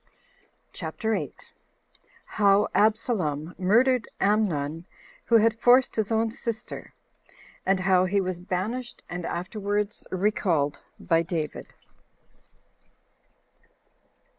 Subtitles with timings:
[0.73, 1.51] CHAPTER 8.
[2.25, 4.85] How Absalom Murdered Amnon,
[5.25, 6.95] Who Had Forced His Own Sister;
[7.67, 11.75] And How He Was Banished And Afterwards Recalled By David.